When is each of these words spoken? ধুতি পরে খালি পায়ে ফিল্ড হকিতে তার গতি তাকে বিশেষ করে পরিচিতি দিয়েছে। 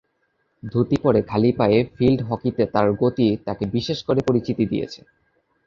ধুতি 0.63 0.97
পরে 1.03 1.19
খালি 1.23 1.49
পায়ে 1.59 1.79
ফিল্ড 1.95 2.19
হকিতে 2.29 2.63
তার 2.73 2.87
গতি 3.01 3.27
তাকে 3.45 3.63
বিশেষ 3.75 3.99
করে 4.07 4.19
পরিচিতি 4.27 4.63
দিয়েছে। 4.65 4.99